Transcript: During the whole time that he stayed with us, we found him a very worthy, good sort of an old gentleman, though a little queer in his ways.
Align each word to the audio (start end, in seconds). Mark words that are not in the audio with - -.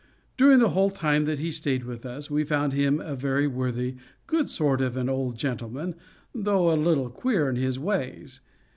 During 0.35 0.57
the 0.57 0.69
whole 0.69 0.89
time 0.89 1.25
that 1.25 1.37
he 1.37 1.51
stayed 1.51 1.83
with 1.83 2.07
us, 2.07 2.27
we 2.27 2.43
found 2.43 2.73
him 2.73 2.99
a 2.99 3.15
very 3.15 3.45
worthy, 3.47 3.97
good 4.25 4.49
sort 4.49 4.81
of 4.81 4.97
an 4.97 5.09
old 5.09 5.37
gentleman, 5.37 5.93
though 6.33 6.71
a 6.71 6.73
little 6.75 7.11
queer 7.11 7.47
in 7.47 7.55
his 7.55 7.77
ways. 7.77 8.39